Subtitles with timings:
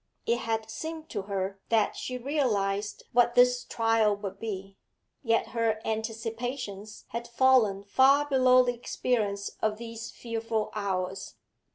[0.25, 4.79] It had seemed to her that she realised what this trial would be,
[5.21, 11.35] yet her anticipations had fallen far below the experience of these fearful hours.